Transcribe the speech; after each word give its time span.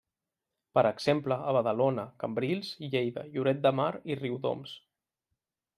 Per 0.77 0.83
exemple, 0.89 1.37
a 1.51 1.53
Badalona, 1.57 2.07
Cambrils, 2.23 2.73
Lleida, 2.95 3.27
Lloret 3.35 3.65
de 3.69 3.75
Mar 3.83 3.91
i 4.15 4.21
Riudoms. 4.25 4.79